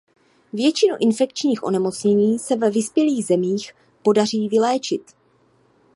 Většinu 0.53 0.95
infekčních 0.99 1.63
onemocnění 1.63 2.39
se 2.39 2.55
ve 2.55 2.69
vyspělých 2.69 3.25
zemích 3.25 3.73
podaří 4.03 4.49
vyléčit. 4.49 5.13